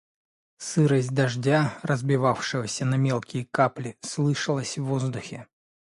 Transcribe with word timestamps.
Сырость 0.57 1.13
дождя, 1.13 1.77
разбивавшегося 1.83 2.85
на 2.85 2.95
мелкие 2.95 3.45
капли, 3.45 3.99
слышалась 4.01 4.79
в 4.79 4.83
воздухе. 4.85 5.45